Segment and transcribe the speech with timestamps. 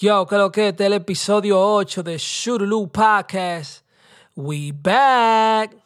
[0.00, 3.84] Yo, creo que este es el episodio 8 de Shurulu Podcast.
[4.36, 5.76] We back.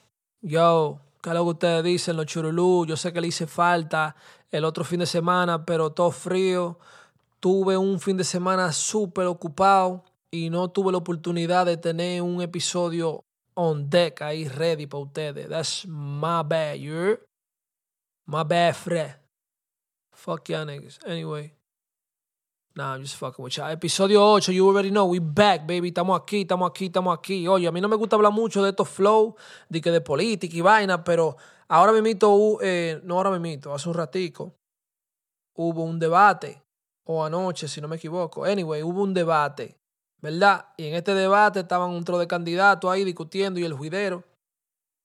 [0.43, 2.85] Yo, ¿qué es lo que ustedes dicen, los churulú?
[2.85, 4.15] Yo sé que le hice falta
[4.51, 6.79] el otro fin de semana, pero todo frío.
[7.41, 12.43] Tuve un fin de semana súper ocupado y no tuve la oportunidad de tener un
[12.43, 13.25] episodio
[13.55, 15.49] on deck ahí ready para ustedes.
[15.49, 17.19] That's my bad, you
[18.27, 19.17] My bad, Fred.
[20.13, 20.99] Fuck y'all niggas.
[21.07, 21.55] Anyway.
[22.75, 23.71] Nah, I'm just fucking with y'all.
[23.71, 25.89] Episodio 8, you already know, we back, baby.
[25.89, 27.47] Estamos aquí, estamos aquí, estamos aquí.
[27.47, 29.37] Oye, a mí no me gusta hablar mucho de estos flow,
[29.69, 31.37] de que de política y vaina, pero
[31.69, 34.55] ahora me mito, eh, no ahora me mito, hace un ratico,
[35.55, 36.63] hubo un debate,
[37.05, 38.47] o anoche, si no me equivoco.
[38.47, 39.77] Anyway, hubo un debate,
[40.23, 40.69] ¿verdad?
[40.79, 44.25] Y en este debate estaban un tro de candidatos ahí discutiendo y el juidero.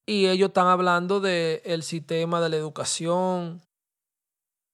[0.05, 3.61] Y ellos están hablando del el sistema de la educación.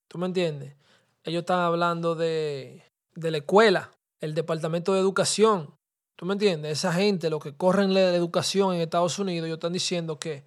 [0.06, 0.76] ¿Tú me entiendes?
[1.24, 2.83] Ellos están hablando de,
[3.14, 5.74] de la escuela, el departamento de educación.
[6.16, 6.72] ¿Tú me entiendes?
[6.72, 10.44] Esa gente, los que corren la educación en Estados Unidos, ellos están diciendo que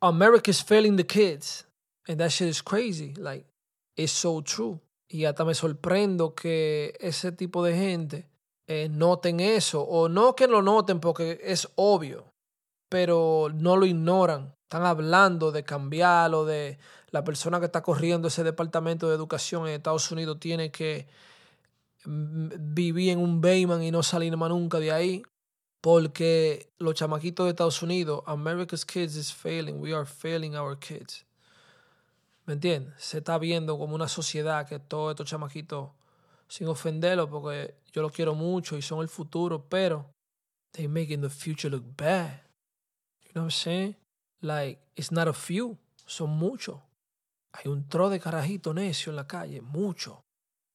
[0.00, 1.66] America is failing the kids.
[2.08, 3.14] And that shit is crazy.
[3.14, 3.46] Like,
[3.96, 4.80] it's so true.
[5.08, 8.28] Y hasta me sorprendo que ese tipo de gente
[8.66, 9.82] eh, noten eso.
[9.82, 12.32] O no que lo noten porque es obvio,
[12.88, 14.54] pero no lo ignoran.
[14.62, 16.78] Están hablando de cambiarlo, de
[17.10, 21.08] la persona que está corriendo ese departamento de educación en Estados Unidos tiene que
[22.04, 24.00] vivir en un Bayman y no
[24.36, 25.22] más nunca de ahí.
[25.80, 29.80] Porque los chamaquitos de Estados Unidos, America's kids is failing.
[29.80, 31.24] We are failing our kids.
[32.44, 32.92] ¿Me entiendes?
[32.98, 35.90] Se está viendo como una sociedad que todos estos chamaquitos,
[36.48, 40.12] sin ofenderlos, porque yo los quiero mucho y son el futuro, pero
[40.72, 42.42] they making the future look bad.
[43.22, 43.96] You know what I'm saying?
[44.40, 46.80] Like, it's not a few, son muchos.
[47.52, 50.24] Hay un tro de carajito necio en la calle, mucho.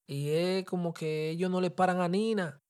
[0.08, 2.62] Y es como que ellos no le paran a Nina.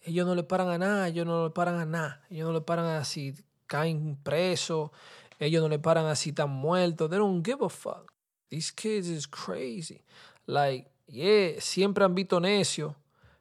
[0.00, 2.24] Ellos no le paran a nada, ellos no le paran a nada.
[2.28, 3.34] Ellos no le paran a si
[3.66, 4.90] caen presos.
[5.38, 7.08] Ellos no le paran a si están muertos.
[7.08, 8.12] They don't give a fuck.
[8.50, 10.02] These kids is crazy.
[10.46, 12.94] Like, yeah, siempre han visto necios,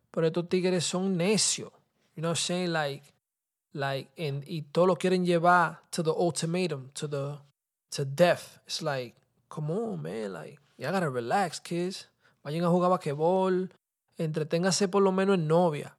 [0.10, 1.72] pero estos tigres son necios.
[2.16, 2.72] You know what I'm saying?
[2.72, 3.04] Like,
[3.74, 7.40] like, and, y todos lo quieren llevar to the ultimatum, to the,
[7.92, 8.60] to death.
[8.66, 9.16] It's like,
[9.50, 12.08] come on, man, like, you gotta relax, kids.
[12.44, 13.72] Vayan a jugar basquetbol,
[14.18, 15.98] entreténgase por lo menos en novia.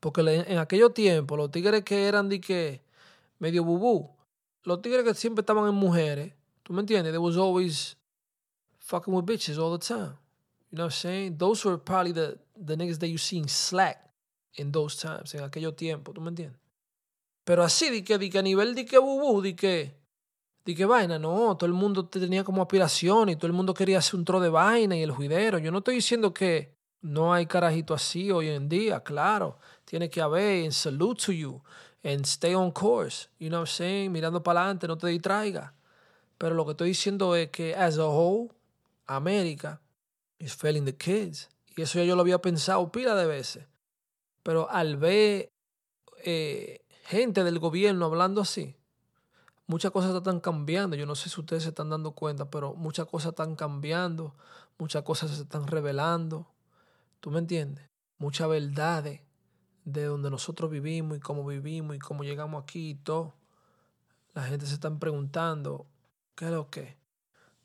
[0.00, 2.82] Porque en aquellos tiempos, los tigres que eran de que
[3.38, 4.10] medio bubú,
[4.62, 7.12] los tigres que siempre estaban en mujeres, ¿tú me entiendes?
[7.12, 7.96] They was always
[8.78, 10.16] fucking with bitches all the time.
[10.70, 11.38] You know what I'm saying?
[11.38, 14.10] Those were probably the, the niggas that you seen slack
[14.56, 16.58] in those times, en aquellos tiempos, ¿tú me entiendes?
[17.44, 19.94] Pero así, de que, de que a nivel de que bubú, de que
[20.64, 23.98] Dije, que vaina, no, todo el mundo tenía como aspiración y todo el mundo quería
[23.98, 25.58] hacer un tro de vaina y el juidero.
[25.58, 29.58] Yo no estoy diciendo que no hay carajito así hoy en día, claro.
[29.84, 31.62] Tiene que haber, and salute to you,
[32.02, 33.28] and stay on course.
[33.38, 34.12] You know what I'm saying?
[34.12, 35.74] Mirando para adelante, no te distraiga.
[36.38, 38.48] Pero lo que estoy diciendo es que, as a whole,
[39.06, 39.82] América
[40.38, 41.50] is failing the kids.
[41.76, 43.66] Y eso ya yo lo había pensado pila de veces.
[44.42, 45.50] Pero al ver
[46.24, 48.76] eh, gente del gobierno hablando así,
[49.66, 50.96] muchas cosas están cambiando.
[50.96, 54.34] Yo no sé si ustedes se están dando cuenta, pero muchas cosas están cambiando,
[54.78, 56.46] muchas cosas se están revelando.
[57.20, 57.88] ¿Tú me entiendes?
[58.18, 59.20] Muchas verdades
[59.84, 63.34] de donde nosotros vivimos y cómo vivimos y cómo llegamos aquí y todo.
[64.34, 65.86] La gente se están preguntando,
[66.34, 66.96] ¿qué es lo que?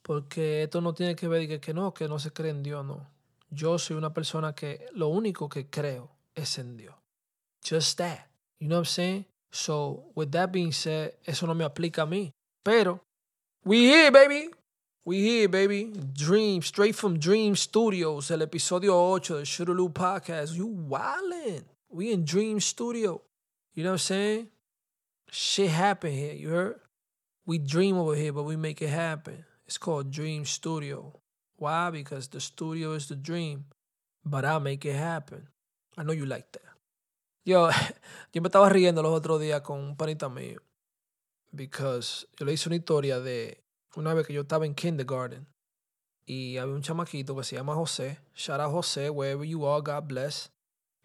[0.02, 2.86] Porque esto no tiene que ver que, que no, que no se cree en Dios,
[2.86, 3.08] no.
[3.50, 6.96] Yo soy una persona que lo único que creo es en Dios.
[7.68, 8.28] Just that.
[8.60, 9.26] You know what I'm saying?
[9.52, 12.32] So, with that being said, eso no me aplica a mí.
[12.64, 13.02] Pero,
[13.66, 14.50] we here, baby.
[15.06, 15.92] We here, baby.
[16.14, 20.56] Dream, straight from Dream Studios, el episodio 8 del Shootaloo Podcast.
[20.56, 21.64] You wildin'.
[21.90, 23.22] We in Dream Studio.
[23.74, 24.48] You know what I'm saying?
[25.32, 26.80] Shit happen here, you heard?
[27.46, 29.46] We dream over here, but we make it happen.
[29.66, 31.20] It's called Dream Studio.
[31.58, 31.90] Why?
[31.90, 33.66] Because the studio is the dream,
[34.24, 35.48] but I make it happen.
[35.98, 36.69] I know you like that.
[37.46, 37.70] Yo,
[38.34, 40.62] yo me estaba riendo los otros días con un panita mío.
[41.52, 43.64] Because yo le hice una historia de
[43.96, 45.48] una vez que yo estaba en kindergarten.
[46.26, 48.20] Y había un chamaquito que se llama José.
[48.36, 50.52] Shout out José, wherever you are, God bless.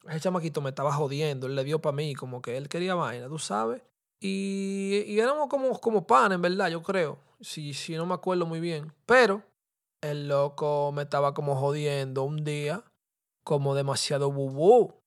[0.06, 1.46] Ese chamaquito me estaba jodiendo.
[1.46, 3.82] Él le dio para mí como que él quería vaina, tú sabes.
[4.20, 7.18] Y, y éramos como, como pan, en verdad, yo creo.
[7.40, 8.92] Si, si no me acuerdo muy bien.
[9.06, 9.42] Pero
[10.02, 12.84] el loco me estaba como jodiendo un día.
[13.44, 15.03] Como demasiado bubú.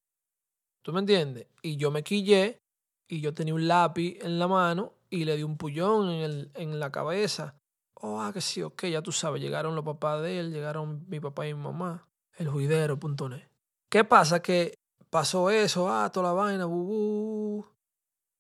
[0.88, 1.48] ¿Tú me entiendes?
[1.62, 2.62] Y yo me quillé
[3.10, 6.80] y yo tenía un lápiz en la mano y le di un pullón en, en
[6.80, 7.60] la cabeza.
[7.96, 11.20] Oh, ah, que sí, ok, ya tú sabes, llegaron los papás de él, llegaron mi
[11.20, 12.08] papá y mi mamá,
[12.38, 13.50] el juidero.net.
[13.90, 14.42] ¿Qué pasa?
[14.42, 14.76] Que
[15.10, 17.66] pasó eso, ah, toda la vaina, bu,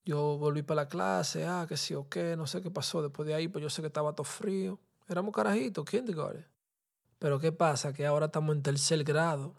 [0.06, 3.28] Yo volví para la clase, ah, que sí o qué, no sé qué pasó después
[3.28, 4.80] de ahí, pues yo sé que estaba todo frío.
[5.10, 6.48] Éramos carajitos, kindergarten.
[7.20, 7.92] Pero ¿qué pasa?
[7.92, 9.54] Que ahora estamos en tercer grado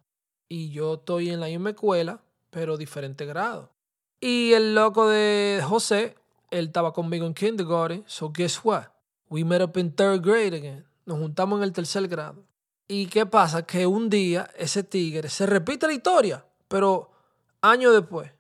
[0.49, 3.71] y yo estoy en la misma escuela, pero diferente grado.
[4.21, 6.17] Y el loco de José,
[6.51, 8.87] él estaba conmigo en kindergarten, so guess what?
[9.31, 10.87] We met up in third grade again.
[11.05, 12.45] Nos juntamos en el tercer grado.
[12.89, 13.67] ¿Y qué pasa?
[13.67, 17.11] Que un día ese tigre se repite la historia, pero
[17.61, 18.33] años después.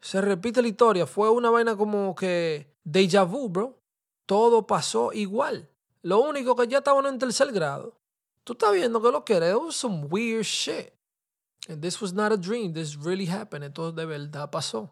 [0.00, 1.06] Se repite la historia.
[1.06, 3.78] Fue una vaina como que déjà vu, bro.
[4.24, 5.68] Todo pasó igual.
[6.02, 7.98] Lo único que ya estaban en tercer grado.
[8.44, 10.92] Tú estás viendo que lo que era, some weird shit.
[11.68, 13.64] And this was not a dream, this really happened.
[13.64, 14.90] Esto de verdad pasó.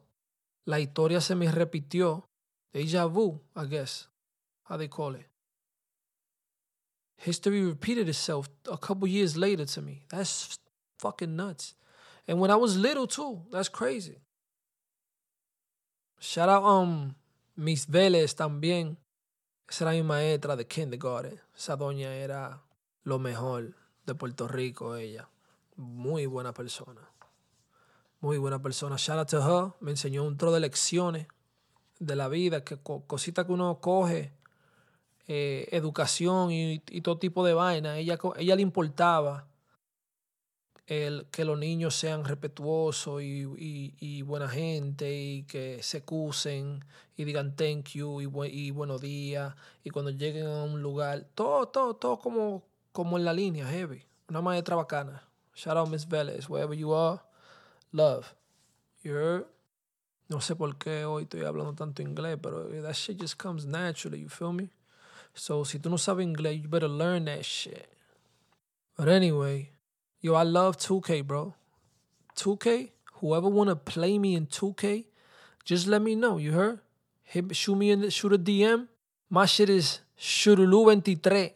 [0.67, 2.25] La historia se me repitió.
[2.73, 4.09] Deja vu, I guess.
[4.65, 5.27] How they call it.
[7.17, 10.05] History repeated itself a couple years later to me.
[10.11, 10.59] That's
[10.99, 11.75] fucking nuts.
[12.29, 14.21] And when I was little too, that's crazy.
[16.21, 17.17] Shout out um
[17.57, 18.99] Miss Vélez también.
[19.69, 21.41] Esa era mi maestra de kindergarten.
[21.57, 22.63] Esa doña era
[23.05, 23.75] lo mejor
[24.07, 25.29] de Puerto Rico, ella.
[25.79, 27.01] Muy buena persona.
[28.21, 28.97] Muy buena persona.
[28.97, 29.73] Shout out to her.
[29.79, 31.29] Me enseñó un tro de lecciones
[32.01, 34.33] de la vida, que cositas que uno coge,
[35.29, 37.97] eh, educación y, todo tipo de vaina.
[37.97, 39.47] Ella, ella le importaba
[40.89, 43.47] el, que los niños sean respetuosos y,
[44.01, 46.85] y, buena gente y que se excusen
[47.17, 49.55] y digan thank you y, y buenos días
[49.85, 54.05] y cuando lleguen a un lugar, todo, todo, todo como como en la línea, heavy.
[54.29, 55.28] Una maestra bacana.
[55.59, 57.21] Shout out Miss Vélez, wherever you are.
[57.93, 58.33] Love.
[59.03, 59.47] You heard?
[60.31, 64.21] No sé por qué hoy estoy hablando tanto inglés, pero that shit just comes naturally,
[64.21, 64.71] you feel me?
[65.35, 67.89] So, si tú no sabes inglés, you better learn that shit.
[68.97, 69.73] But anyway,
[70.21, 71.57] yo, I love 2K, bro.
[72.37, 75.07] 2K, whoever wanna play me in 2K,
[75.65, 76.79] just let me know, you heard?
[77.25, 78.87] Hit, shoot me in the, shoot a DM.
[79.29, 81.53] My shit is Shurulu23.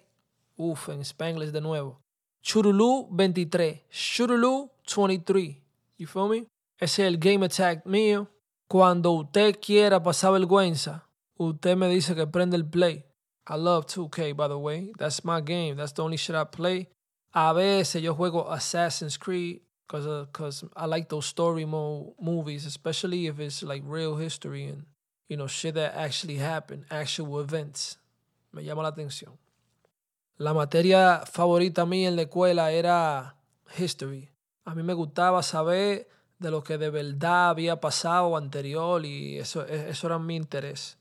[0.58, 2.01] Uf, en Spanglish de nuevo.
[2.42, 3.84] Churulu 23.
[3.90, 5.62] Churulu 23.
[5.96, 6.46] You feel me?
[6.80, 8.28] Ese es el game attack mío.
[8.68, 11.06] Cuando usted quiera pasar vergüenza,
[11.36, 13.04] usted me dice que prende el play.
[13.46, 14.92] I love 2K, by the way.
[14.98, 15.76] That's my game.
[15.76, 16.88] That's the only shit I play.
[17.34, 23.38] A veces yo juego Assassin's Creed because I like those story mode movies, especially if
[23.38, 24.84] it's like real history and,
[25.28, 27.98] you know, shit that actually happened, actual events.
[28.52, 29.38] Me llama la atención.
[30.36, 33.36] La materia favorita mía en la escuela era
[33.78, 34.30] history.
[34.64, 36.08] A mí me gustaba saber
[36.38, 40.98] de lo que de verdad había pasado anterior y eso, e, eso era mi interés.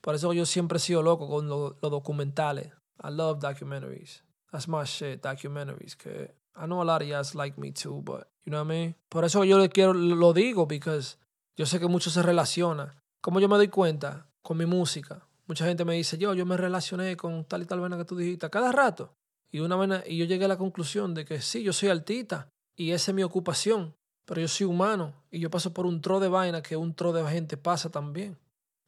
[0.00, 2.72] Por eso yo siempre he sido loco con los documentales.
[3.02, 4.22] I love documentaries.
[4.50, 5.96] That's my shit, documentaries.
[5.96, 8.78] Que I know a lot of y'all like me too, but you know what I
[8.78, 8.96] mean?
[9.08, 11.16] Por eso yo le quiero, lo digo, because
[11.56, 13.02] yo sé que mucho se relaciona.
[13.20, 16.56] Como yo me doy cuenta con mi música, Mucha gente me dice, yo, yo me
[16.56, 19.12] relacioné con tal y tal vaina que tú dijiste, cada rato.
[19.50, 22.92] Y, una y yo llegué a la conclusión de que sí, yo soy artista y
[22.92, 23.94] esa es mi ocupación,
[24.24, 27.12] pero yo soy humano y yo paso por un tro de vaina que un tro
[27.12, 28.38] de gente pasa también.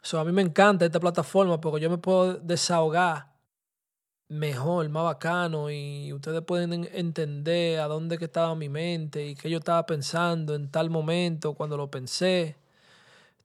[0.03, 3.35] So, a mí me encanta esta plataforma porque yo me puedo desahogar
[4.31, 9.51] mejor, más bacano y ustedes pueden entender a dónde que estaba mi mente y qué
[9.51, 12.57] yo estaba pensando en tal momento cuando lo pensé.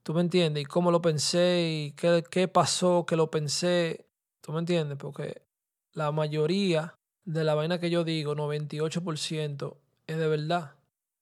[0.03, 0.63] ¿Tú me entiendes?
[0.63, 4.07] Y cómo lo pensé y qué, qué pasó que lo pensé.
[4.41, 4.97] ¿Tú me entiendes?
[4.97, 5.43] Porque
[5.93, 9.77] la mayoría de la vaina que yo digo, 98%,
[10.07, 10.75] es de verdad.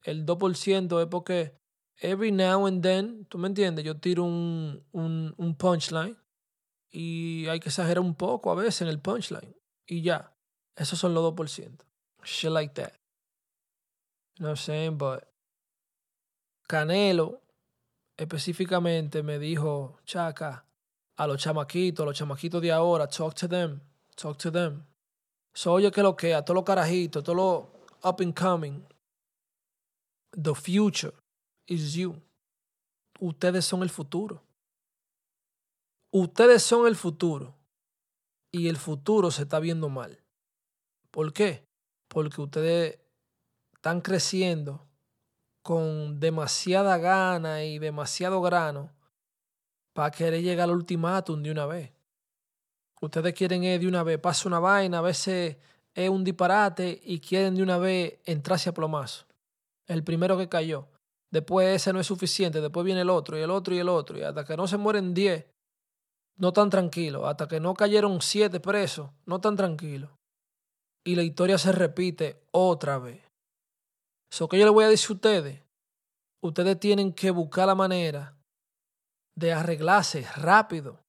[0.04, 1.54] El 2% es porque
[1.98, 3.84] every now and then, ¿tú me entiendes?
[3.84, 6.18] Yo tiro un, un, un punchline
[6.90, 9.56] y hay que exagerar un poco a veces en el punchline.
[9.86, 10.34] Y ya.
[10.76, 11.84] Esos son los 2%.
[12.24, 12.94] Shit like that.
[14.36, 14.98] You know what I'm saying?
[14.98, 15.28] But
[16.68, 17.42] Canelo
[18.18, 20.66] específicamente me dijo, Chaca,
[21.16, 23.80] a los chamaquitos, a los chamaquitos de ahora, talk to them,
[24.16, 24.84] talk to them.
[25.54, 28.84] So, oye, que lo que, a todos los carajitos, todos los up and coming,
[30.32, 31.14] the future
[31.68, 32.16] is you.
[33.20, 34.44] Ustedes son el futuro.
[36.12, 37.56] Ustedes son el futuro.
[38.52, 40.24] Y el futuro se está viendo mal.
[41.12, 41.66] ¿Por qué?
[42.08, 43.00] Porque ustedes
[43.74, 44.87] están creciendo
[45.68, 48.90] con demasiada gana y demasiado grano
[49.92, 51.92] para querer llegar al ultimátum de una vez.
[53.02, 55.58] Ustedes quieren ir de una vez, pasa una vaina, a veces
[55.94, 59.26] es un disparate y quieren de una vez entrarse a plomazo.
[59.88, 60.88] El primero que cayó.
[61.32, 64.18] Después ese no es suficiente, después viene el otro y el otro y el otro.
[64.18, 65.48] Y hasta que no se mueren diez,
[66.38, 67.24] no tan tranquilos.
[67.26, 70.12] Hasta que no cayeron siete presos, no tan tranquilos.
[71.04, 73.27] Y la historia se repite otra vez
[74.30, 75.64] So que yo le voy a decir a ustedes,
[76.42, 78.38] ustedes tienen que buscar la manera
[79.36, 81.04] de arreglarse rápido,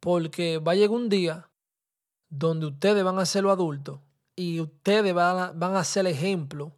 [0.00, 1.50] porque va a llegar un día
[2.28, 4.00] donde ustedes van a ser los adultos
[4.34, 6.76] y ustedes van a, ser el ejemplo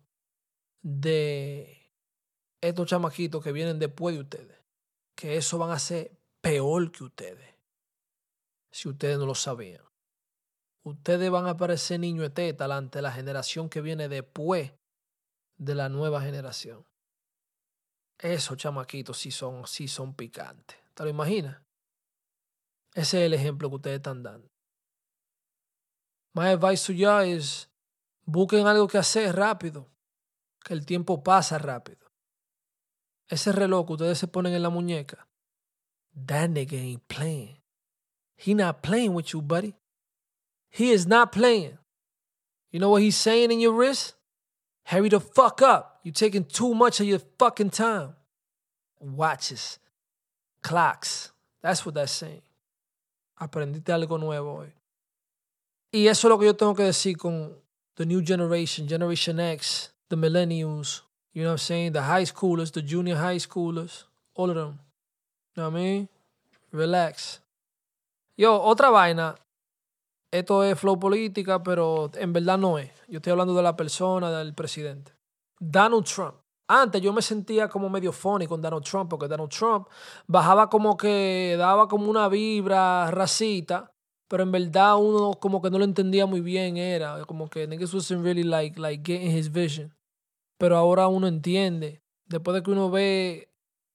[0.82, 1.90] de
[2.60, 4.58] estos chamaquitos que vienen después de ustedes,
[5.16, 7.54] que eso van a ser peor que ustedes,
[8.72, 9.82] si ustedes no lo sabían.
[10.82, 14.72] Ustedes van a parecer niño eteta ante la generación que viene después
[15.56, 16.86] de la nueva generación.
[18.18, 20.78] Esos chamaquitos sí son, sí son picantes.
[20.94, 21.60] ¿Te lo imaginas?
[22.94, 24.48] Ese es el ejemplo que ustedes están dando.
[26.32, 27.70] My advice to you es
[28.24, 29.90] busquen algo que hacer rápido,
[30.64, 32.10] que el tiempo pasa rápido.
[33.28, 35.28] Ese reloj que ustedes se ponen en la muñeca,
[36.26, 37.60] that nigga ain't playing.
[38.36, 39.74] He not playing with you, buddy.
[40.70, 41.78] He is not playing.
[42.70, 44.16] You know what he's saying in your wrist?
[44.84, 46.00] Hurry the fuck up.
[46.02, 48.14] You're taking too much of your fucking time.
[49.00, 49.78] Watches,
[50.62, 51.30] clocks.
[51.62, 52.42] That's what that's saying.
[53.40, 54.72] Aprendiste algo nuevo hoy.
[55.92, 57.54] Y eso es lo que yo tengo que decir con
[57.96, 61.92] the new generation, Generation X, the millennials, you know what I'm saying?
[61.92, 64.78] The high schoolers, the junior high schoolers, all of them.
[65.56, 66.08] You know what I mean?
[66.72, 67.40] Relax.
[68.36, 69.36] Yo, otra vaina.
[70.34, 72.90] Esto es flow política, pero en verdad no es.
[73.06, 75.12] Yo estoy hablando de la persona, del presidente.
[75.60, 76.34] Donald Trump.
[76.66, 79.86] Antes yo me sentía como medio funny con Donald Trump, porque Donald Trump
[80.26, 83.92] bajaba como que daba como una vibra racista,
[84.28, 87.94] pero en verdad uno como que no lo entendía muy bien, era como que niggas
[87.94, 89.94] wasn't really like, like getting his vision.
[90.58, 93.52] Pero ahora uno entiende, después de que uno ve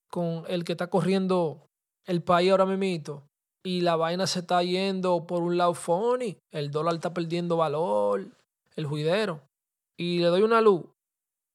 [0.09, 1.67] con el que está corriendo
[2.05, 3.28] el país ahora mismo,
[3.69, 8.27] y la vaina se está yendo por un lado funny, el dólar está perdiendo valor,
[8.75, 9.47] el juidero.
[9.95, 10.85] Y le doy una luz.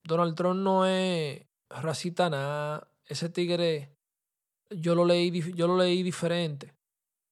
[0.04, 2.86] Donald Trump no es racista nada.
[3.04, 3.96] Ese tigre
[4.70, 6.72] yo lo leí, yo lo leí diferente.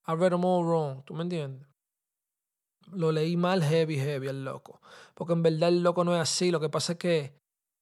[0.08, 1.68] I read them all wrong, ¿tú me entiendes?
[2.90, 4.80] Lo leí mal heavy, heavy el loco.
[5.14, 6.50] Porque en verdad el loco no es así.
[6.50, 7.34] Lo que pasa es que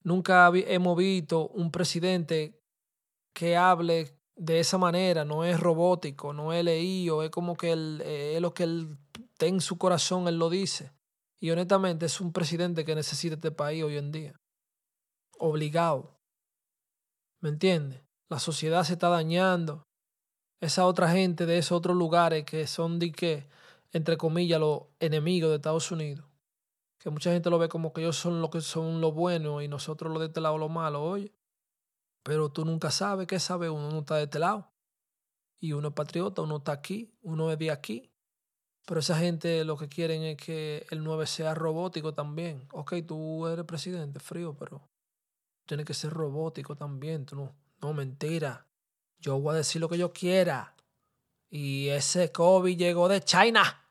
[0.02, 2.61] nunca hemos visto un presidente
[3.33, 8.01] que hable de esa manera, no es robótico, no es leído, es como que él,
[8.03, 8.97] eh, es lo que él
[9.37, 10.93] tiene en su corazón, él lo dice.
[11.41, 14.41] Y honestamente es un presidente que necesita este país hoy en día.
[15.39, 16.17] Obligado.
[17.41, 18.03] ¿Me entiendes?
[18.31, 19.83] La sociedad se está dañando.
[20.63, 23.47] Esa otra gente de esos otros lugares que son de que,
[23.93, 26.25] entre comillas, los enemigos de Estados Unidos.
[26.99, 29.69] Que mucha gente lo ve como que ellos son lo que son lo bueno y
[29.69, 31.31] nosotros lo de este lado lo malo, oye.
[32.23, 34.71] Pero tú nunca sabes qué sabe uno, uno está de este lado.
[35.59, 38.11] Y uno es patriota, uno está aquí, uno es de aquí.
[38.87, 42.67] Pero esa gente lo que quieren es que el 9 sea robótico también.
[42.73, 44.89] Ok, tú eres presidente, frío, pero
[45.67, 47.27] tiene que ser robótico también.
[47.27, 48.67] Tú no, no, mentira.
[49.19, 50.75] Yo voy a decir lo que yo quiera.
[51.50, 53.87] Y ese COVID llegó de China.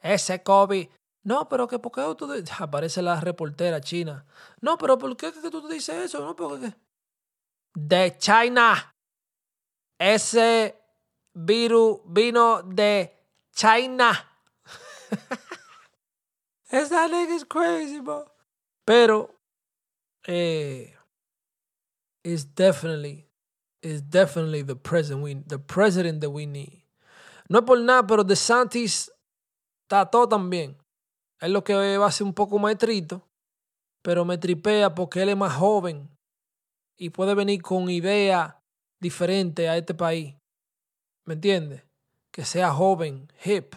[0.00, 0.88] Ese COVID.
[1.24, 4.24] No, pero que por qué tú aparece la reportera china.
[4.60, 6.20] No, pero ¿por qué que tú dices eso?
[6.20, 6.74] No, porque
[7.86, 8.94] de China.
[9.98, 10.74] Ese
[11.34, 13.12] virus vino de
[13.54, 14.12] China.
[16.70, 18.26] Esa nigga is crazy, bro.
[18.84, 19.30] Pero,
[20.26, 20.94] eh,
[22.24, 23.26] it's definitely,
[23.82, 26.82] it's definitely the president we, the president that we need.
[27.48, 29.10] No es por nada, pero DeSantis
[29.86, 30.76] está todo también.
[31.40, 33.22] Es lo que va a ser un poco maestrito,
[34.02, 36.10] pero me tripea porque él es más joven
[36.98, 38.56] y puede venir con ideas
[39.00, 40.34] diferentes a este país.
[41.24, 41.84] ¿Me entiendes?
[42.32, 43.74] Que sea joven, hip,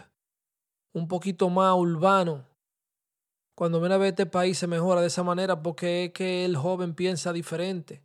[0.94, 2.46] un poquito más urbano.
[3.56, 6.58] Cuando viene a ver este país se mejora de esa manera porque es que el
[6.58, 8.01] joven piensa diferente.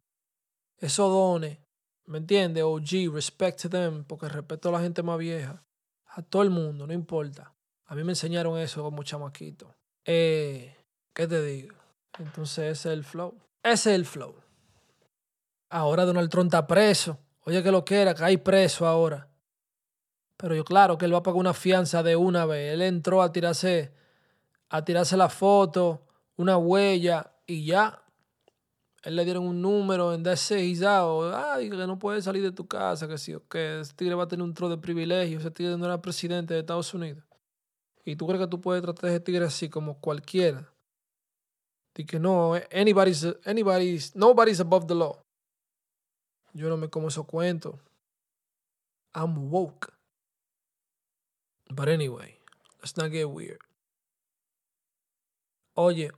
[0.79, 1.59] Esos dones,
[2.05, 2.63] ¿me entiendes?
[2.63, 5.65] OG, respect to them, porque respeto a la gente más vieja.
[6.09, 7.55] A todo el mundo, no importa.
[7.87, 9.75] A mí me enseñaron eso como chamaquito.
[10.05, 10.77] Eh,
[11.15, 11.75] ¿Qué te digo?
[12.19, 13.35] Entonces ese es el flow.
[13.63, 14.35] Ese es el flow.
[15.69, 17.19] Ahora Donald Trump está preso.
[17.45, 19.29] Oye, que lo quiera, que hay preso ahora.
[20.37, 22.75] Pero yo, claro que él va a pagar una fianza de una vez.
[22.75, 23.93] Él entró a tirarse,
[24.69, 26.07] a tirarse la foto,
[26.37, 28.03] una huella y ya.
[29.03, 32.67] Él le dieron un número en DC y Ah, que no puede salir de tu
[32.67, 35.39] casa, que sí, que ese tigre va a tener un trono de privilegio.
[35.39, 37.25] Ese tigre no era presidente de Estados Unidos.
[38.05, 40.71] Y tú crees que tú puedes tratar a ese tigre así como cualquiera.
[41.97, 45.26] Y que no, anybody's, anybody's, nobody's above the law.
[46.57, 47.75] Yo no me como esos cuentos.
[49.15, 49.93] I'm woke.
[51.69, 52.39] But anyway,
[52.81, 53.61] let's not get weird.
[55.75, 56.13] Oye,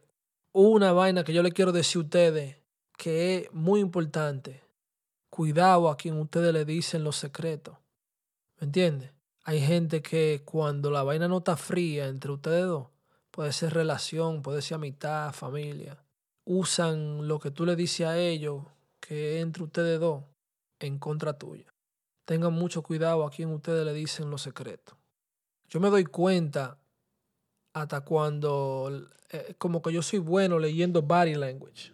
[0.52, 2.56] una vaina que yo le quiero decir a ustedes
[2.96, 4.62] que es muy importante.
[5.28, 7.76] Cuidado a quien ustedes le dicen los secretos.
[8.60, 9.10] ¿Me entiendes?
[9.42, 12.86] Hay gente que cuando la vaina no está fría entre ustedes dos,
[13.32, 15.98] puede ser relación, puede ser amistad, familia,
[16.44, 18.62] usan lo que tú le dices a ellos,
[19.00, 20.24] que entre ustedes dos,
[20.80, 21.66] en contra tuya.
[22.24, 24.96] Tengan mucho cuidado a quien ustedes le dicen los secretos.
[25.68, 26.78] Yo me doy cuenta
[27.72, 31.92] hasta cuando, eh, como que yo soy bueno leyendo body language.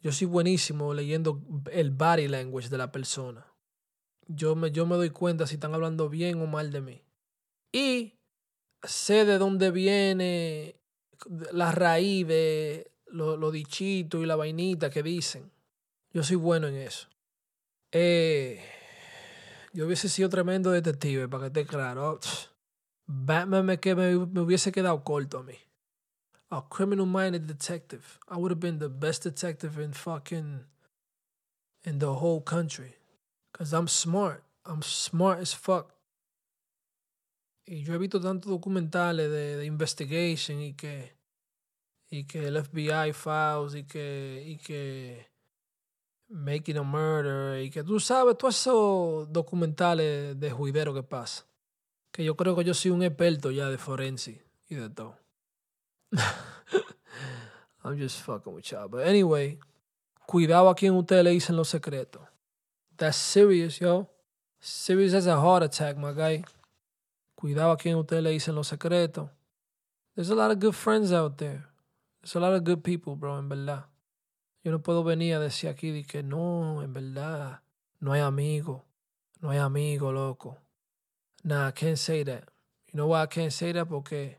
[0.00, 1.42] Yo soy buenísimo leyendo
[1.72, 3.46] el body language de la persona.
[4.26, 7.02] Yo me, yo me doy cuenta si están hablando bien o mal de mí.
[7.72, 8.14] Y
[8.82, 10.80] sé de dónde viene
[11.52, 15.50] la raíz de lo, lo dichito y la vainita que dicen.
[16.12, 17.08] Yo soy bueno en eso.
[17.92, 18.60] Eh,
[19.72, 22.18] yo hubiese sido tremendo detective, para que esté claro.
[23.06, 25.56] Batman me, que me, hubiese quedado corto a mí.
[26.50, 28.18] A criminal minded detective.
[28.28, 30.64] I would have been the best detective in fucking
[31.84, 32.96] in the whole country.
[33.52, 34.42] Cause I'm smart.
[34.64, 35.94] I'm smart as fuck.
[37.66, 41.12] Y yo he visto tantos documentales de, de investigation y que
[42.10, 45.30] y que el FBI files y que y que
[46.28, 51.46] Making a Murder y que tú sabes todos esos documentales de juidero que pasa.
[52.12, 55.16] Que yo creo que yo soy un experto ya de forense y de todo.
[57.82, 58.88] I'm just fucking with y'all.
[58.88, 59.58] But anyway,
[60.26, 62.22] cuidado a quien ustedes le dicen los secretos.
[62.96, 64.08] That's serious, yo.
[64.60, 66.44] Serious as a heart attack, my guy.
[67.34, 69.30] Cuidado a quien ustedes le dicen los secretos.
[70.14, 71.69] There's a lot of good friends out there.
[72.22, 73.86] There's a lot of good people, bro, en verdad.
[74.62, 77.62] Yo no puedo venir a decir aquí de que no, en verdad,
[77.98, 78.84] no hay amigo.
[79.40, 80.58] No hay amigo, loco.
[81.44, 82.44] Nah, I can't say that.
[82.92, 83.88] You know why I can't say that?
[83.88, 84.38] Porque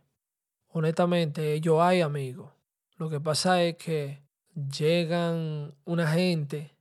[0.74, 2.52] honestamente ellos hay amigos.
[2.98, 4.22] Lo que pasa es que
[4.54, 6.76] llegan una gente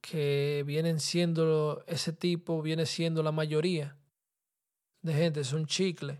[0.00, 3.96] que vienen siendo ese tipo, viene siendo la mayoría
[5.02, 6.18] de gente, son chicles.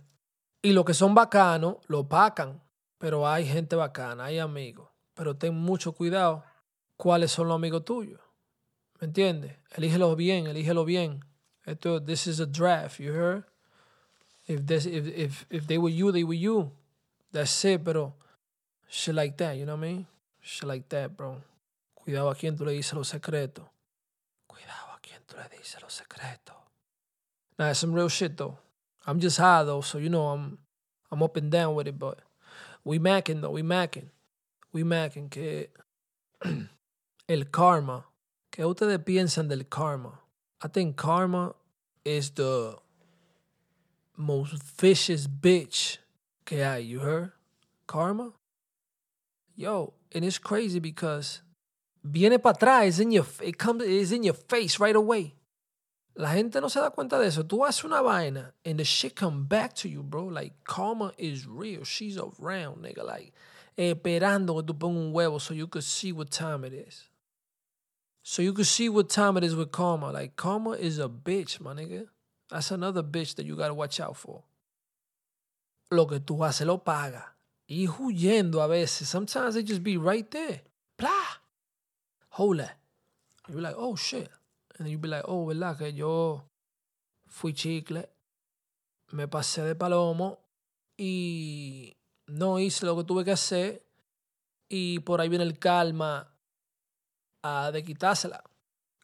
[0.60, 2.62] Y los que son bacanos, lo pacan.
[3.04, 4.88] Pero hay gente bacana, hay amigos.
[5.12, 6.42] Pero ten mucho cuidado
[6.96, 8.18] cuáles son los amigos tuyos.
[8.98, 9.58] ¿Me entiendes?
[9.76, 11.22] Elígelo bien, elígelo bien.
[11.66, 13.44] Esto, this is a draft, you heard?
[14.46, 16.72] If, this, if, if, if they were you, they were you.
[17.30, 18.14] That's it, pero
[18.88, 20.06] shit like that, you know what I mean?
[20.40, 21.42] Shit like that, bro.
[21.94, 23.66] Cuidado a quien tú le dices los secretos.
[24.46, 26.56] Cuidado a quien tú le dices los secretos.
[27.58, 28.56] Nah, it's some real shit though.
[29.06, 30.56] I'm just high though, so you know I'm
[31.10, 32.23] I'm up and down with it, but
[32.84, 34.10] we macking though, we macking.
[34.72, 35.68] We macking que
[37.28, 38.04] el karma.
[38.52, 40.20] ¿Qué ustedes piensan del karma?
[40.62, 41.54] I think karma
[42.04, 42.76] is the
[44.16, 45.98] most vicious bitch
[46.44, 46.80] que hay.
[46.80, 47.32] You heard?
[47.86, 48.32] Karma?
[49.56, 51.42] Yo, and it's crazy because
[52.02, 55.34] viene para atrás, it's in your, it comes, it's in your face right away.
[56.16, 57.44] La gente no se da cuenta de eso.
[57.44, 60.26] Tú haces una vaina and the shit come back to you, bro.
[60.26, 61.84] Like, karma is real.
[61.84, 63.04] She's around, nigga.
[63.04, 63.32] Like,
[63.76, 67.08] esperando que tú pongas un huevo so you could see what time it is.
[68.22, 70.12] So you could see what time it is with karma.
[70.12, 72.06] Like, karma is a bitch, my nigga.
[72.48, 74.44] That's another bitch that you gotta watch out for.
[75.90, 77.24] Lo que tú haces lo paga.
[77.68, 79.08] Y huyendo a veces.
[79.08, 80.60] Sometimes they just be right there.
[80.96, 81.10] Blah.
[82.30, 82.76] Hold that.
[83.48, 84.28] You're like, oh shit.
[84.76, 85.78] And then you be like, oh, ¿verdad?
[85.78, 86.44] Que yo
[87.26, 88.08] fui chicle.
[89.12, 90.38] Me pasé de palomo.
[90.96, 93.84] Y no hice lo que tuve que hacer.
[94.68, 96.34] Y por ahí viene el karma
[97.44, 98.42] uh, de quitársela.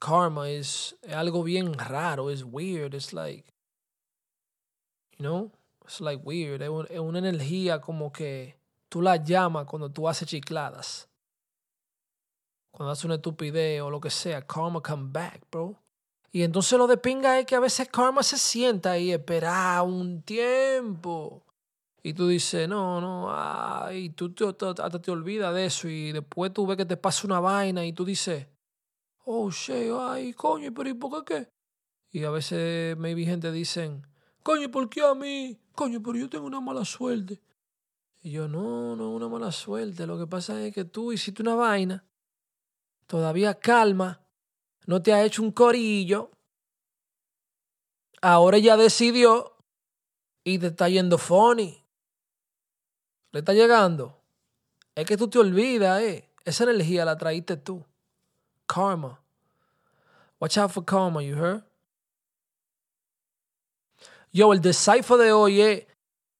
[0.01, 3.45] Karma es, algo bien raro, es weird, es like,
[5.19, 5.53] you know,
[5.83, 8.57] it's like weird, es una energía como que
[8.89, 11.10] tú la llamas cuando tú haces chicladas.
[12.71, 15.77] Cuando haces una estupidez o lo que sea, karma come back, bro.
[16.33, 20.23] Y entonces lo de pinga es que a veces karma se sienta y espera un
[20.23, 21.43] tiempo.
[22.03, 26.53] Y tú dices, no, no, ay, tú te, hasta te olvidas de eso y después
[26.53, 28.47] tú ves que te pasa una vaina y tú dices,
[29.25, 31.53] oh, shit, ay, coño, pero ¿y por qué qué?
[32.13, 34.07] Y a veces maybe gente dicen,
[34.43, 35.59] coño, ¿por qué a mí?
[35.75, 37.41] Coño, pero yo tengo una mala suerte.
[38.23, 40.07] Y yo, no, no, una mala suerte.
[40.07, 42.05] Lo que pasa es que tú hiciste una vaina,
[43.11, 44.21] todavía calma,
[44.87, 46.31] no te ha hecho un corillo,
[48.23, 49.57] ahora ya decidió
[50.45, 51.85] y te está yendo funny.
[53.33, 54.23] ¿Le está llegando?
[54.95, 56.31] Es que tú te olvidas, eh.
[56.45, 57.85] Esa energía la traíste tú.
[58.67, 59.21] Karma.
[60.39, 61.65] Watch out for karma, you heard?
[64.33, 65.87] Yo, el decipher de hoy es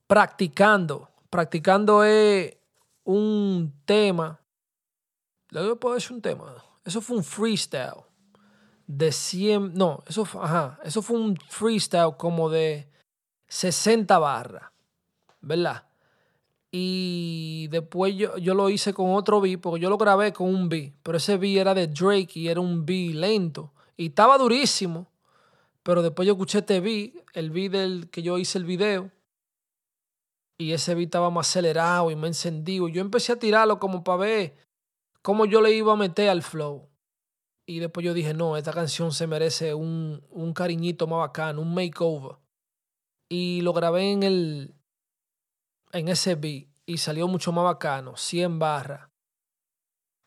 [0.07, 1.09] practicando.
[1.31, 2.57] Practicando es
[3.03, 4.41] un tema.
[5.51, 6.55] Le puedo decir un tema.
[6.85, 8.05] Eso fue un freestyle
[8.87, 9.75] de 100.
[9.75, 12.89] No, eso, ajá, eso fue un freestyle como de
[13.49, 14.71] 60 barras.
[15.41, 15.87] ¿Verdad?
[16.71, 20.69] Y después yo, yo, lo hice con otro beat, porque yo lo grabé con un
[20.69, 23.73] beat, pero ese beat era de Drake y era un beat lento.
[23.97, 25.09] Y estaba durísimo.
[25.83, 29.11] Pero después yo escuché este beat, el beat del que yo hice el video.
[30.59, 32.89] Y ese beat estaba más acelerado y me encendido.
[32.89, 34.57] Y yo empecé a tirarlo como para ver
[35.23, 36.89] cómo yo le iba a meter al flow.
[37.67, 41.75] Y después yo dije, no, esta canción se merece un, un cariñito más bacano, un
[41.75, 42.39] makeover.
[43.29, 44.75] Y lo grabé en el,
[45.93, 49.09] en ese beat y salió mucho más bacano, 100 barras.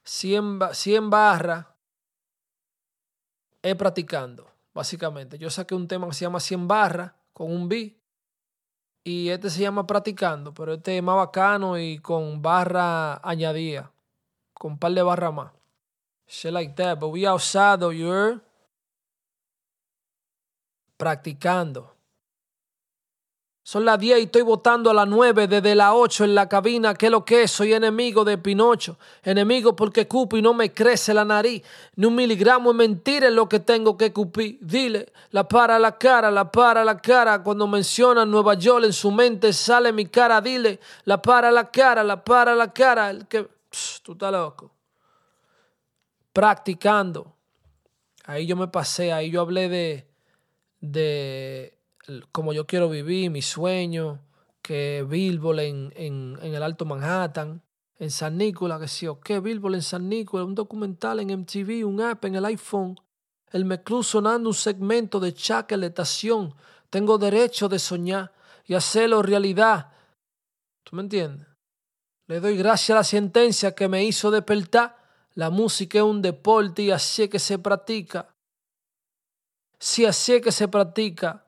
[0.06, 1.68] 100, 100 barras
[3.62, 5.38] es practicando, básicamente.
[5.38, 7.94] Yo saqué un tema que se llama 100 barras con un beat
[9.04, 13.93] y este se llama practicando, pero este es más bacano y con barra añadida,
[14.64, 15.52] con un de barras más.
[16.26, 18.40] Shit like that, but we outside though, you're
[20.98, 21.92] practicando.
[23.62, 26.94] Son las 10 y estoy votando a las 9 desde las 8 en la cabina.
[26.94, 27.52] ¿Qué lo que es?
[27.52, 28.98] Soy enemigo de Pinocho.
[29.22, 31.62] Enemigo porque cupo y no me crece la nariz.
[31.98, 34.60] Ni un miligramo de mentira es lo que tengo que cupir.
[34.62, 37.44] Dile, la para la cara, la para la cara.
[37.44, 40.40] Cuando mencionan Nueva York en su mente sale mi cara.
[40.40, 43.10] Dile, la para la cara, la para la cara.
[43.10, 43.48] El que,
[44.04, 44.72] tú estás loco.
[46.32, 47.36] Practicando.
[48.26, 50.08] Ahí yo me pasé, ahí yo hablé de,
[50.80, 51.78] de
[52.32, 54.22] como yo quiero vivir, mi sueño,
[54.62, 57.62] que Billboard en, en, en, el Alto Manhattan,
[58.00, 61.86] en San Nicolás, que sí, o qué, Billboard en San Nicolás, un documental en MTV,
[61.86, 62.96] un app en el iPhone,
[63.52, 66.56] el Meclú sonando un segmento de chaqueletación.
[66.90, 68.34] Tengo derecho de soñar
[68.66, 69.92] y hacerlo realidad.
[70.84, 71.53] ¿Tú me entiendes?
[72.28, 74.98] Le doy gracias a la sentencia que me hizo despertar.
[75.34, 78.34] La música es un deporte y así es que se practica.
[79.80, 81.46] Si así es que se practica.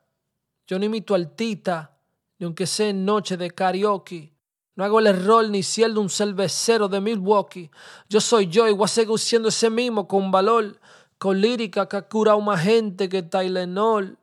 [0.67, 1.97] Yo no imito al Tita,
[2.39, 4.33] ni aunque sea en noche de karaoke.
[4.75, 7.71] No hago el error ni siendo un cervecero de Milwaukee.
[8.09, 10.81] Yo soy yo y voy a seguir siendo ese mismo con valor,
[11.17, 14.17] con lírica que ha curado más gente que Tylenol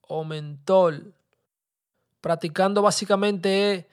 [0.00, 1.14] o mentol.
[2.22, 3.86] Practicando básicamente es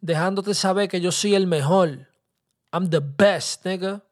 [0.00, 2.08] dejándote saber que yo soy el mejor.
[2.72, 4.04] I'm the best, nigga.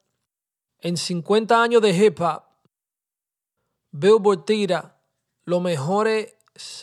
[0.81, 2.45] En 50 años de hip hop,
[3.91, 5.01] Billboard tira
[5.45, 6.35] los mejores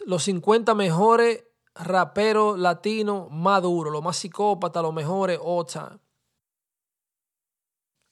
[0.05, 5.99] los 50 mejores raperos latinos más duros, los más psicópatas, los mejores all.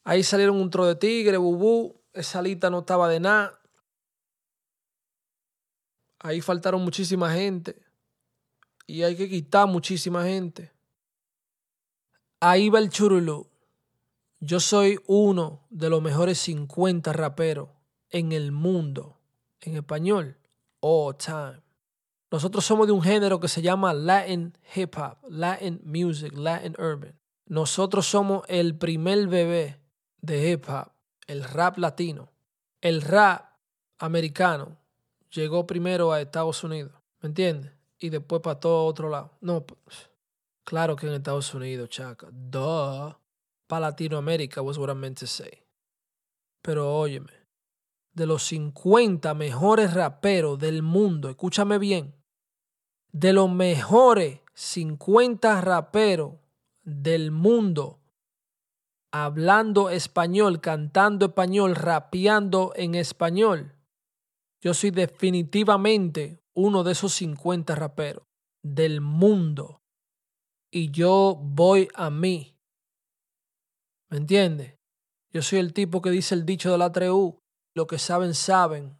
[0.03, 2.01] Ahí salieron un tro de tigre, bubú.
[2.11, 3.59] Esa lista no estaba de nada.
[6.19, 7.81] Ahí faltaron muchísima gente.
[8.85, 10.72] Y hay que quitar muchísima gente.
[12.45, 13.47] Ahí va el churulú.
[14.41, 17.69] Yo soy uno de los mejores 50 raperos
[18.09, 19.17] en el mundo
[19.61, 20.37] en español
[20.81, 21.61] all time.
[22.29, 27.17] Nosotros somos de un género que se llama Latin Hip Hop, Latin Music, Latin Urban.
[27.45, 29.79] Nosotros somos el primer bebé
[30.19, 30.91] de hip hop,
[31.27, 32.29] el rap latino.
[32.81, 33.53] El rap
[33.99, 34.75] americano
[35.31, 37.71] llegó primero a Estados Unidos, ¿me entiendes?
[37.99, 39.31] Y después para todo otro lado.
[39.39, 39.65] No,
[40.63, 42.27] claro que en Estados Unidos, chaca.
[42.31, 43.15] Duh.
[43.67, 45.63] Para Latinoamérica was what I meant to say.
[46.61, 47.31] Pero óyeme,
[48.13, 52.15] de los 50 mejores raperos del mundo, escúchame bien,
[53.11, 56.35] de los mejores 50 raperos
[56.83, 57.99] del mundo,
[59.11, 63.75] hablando español, cantando español, rapeando en español,
[64.61, 68.23] yo soy definitivamente uno de esos 50 raperos
[68.63, 69.82] del mundo.
[70.75, 72.57] Y yo voy a mí.
[74.09, 74.73] ¿Me entiendes?
[75.31, 77.37] Yo soy el tipo que dice el dicho de la 3U.
[77.75, 78.97] Lo que saben, saben.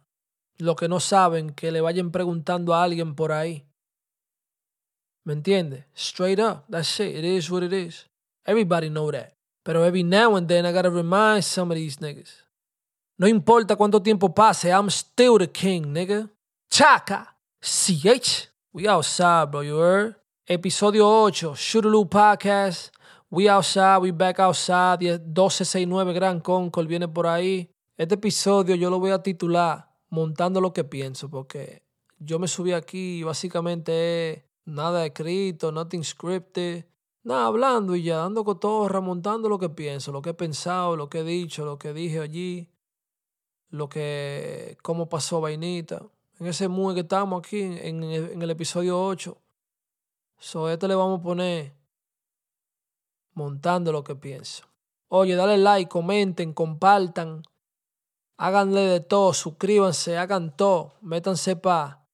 [0.56, 3.66] Lo que no saben, que le vayan preguntando a alguien por ahí.
[5.24, 5.86] ¿Me entiendes?
[5.96, 6.64] Straight up.
[6.70, 7.16] That's it.
[7.16, 8.08] It is what it is.
[8.46, 9.34] Everybody know that.
[9.64, 12.44] Pero every now and then I gotta remind some of these niggas.
[13.18, 16.30] No importa cuánto tiempo pase, I'm still the king, nigga.
[16.70, 17.34] Chaka.
[17.60, 18.48] CH.
[18.72, 20.14] We outside, bro, you heard?
[20.46, 22.92] Episodio 8, Shootaloo Podcast.
[23.30, 24.98] We outside, we back outside.
[25.00, 27.70] 1269 Gran Concord viene por ahí.
[27.96, 31.82] Este episodio yo lo voy a titular Montando lo que pienso, porque
[32.18, 36.84] yo me subí aquí y básicamente nada escrito, nothing scripted,
[37.22, 41.08] nada hablando y ya dando cotorra, montando lo que pienso, lo que he pensado, lo
[41.08, 42.68] que he dicho, lo que dije allí,
[43.70, 46.02] lo que, cómo pasó vainita.
[46.38, 49.38] En ese mood que estamos aquí, en, en el episodio 8.
[50.44, 51.72] So, este le vamos a poner
[53.32, 54.64] montando lo que pienso.
[55.08, 57.42] Oye, dale like, comenten, compartan,
[58.36, 62.06] háganle de todo, suscríbanse, hagan todo, métanse para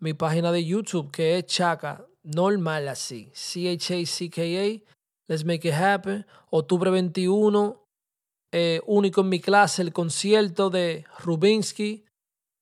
[0.00, 4.82] mi página de YouTube que es Chaca, normal así, C-H-A-C-K-A,
[5.28, 7.86] Let's Make It Happen, octubre 21,
[8.50, 12.04] eh, único en mi clase, el concierto de Rubinsky,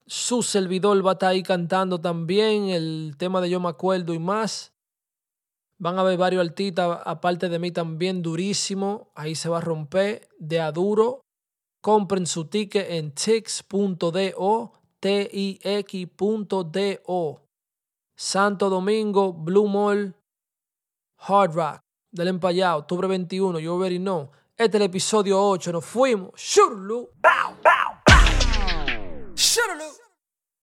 [0.07, 4.19] su servidor va a estar ahí cantando también el tema de Yo me acuerdo y
[4.19, 4.73] más.
[5.79, 9.11] Van a ver varios artistas, aparte de mí también, durísimo.
[9.15, 11.21] Ahí se va a romper de a duro.
[11.83, 16.23] Compren su ticket en tix.do, T-I-X.do.
[18.19, 20.15] Santo Domingo, Blue Mall,
[21.19, 24.31] Hard Rock, del empallado, octubre 21, you already know.
[24.57, 26.31] Este es el episodio 8, nos fuimos.
[26.35, 27.11] Shurlu.
[27.21, 27.96] Bow, bow,
[29.57, 29.63] bow.
[29.63, 30.06] Shurlu.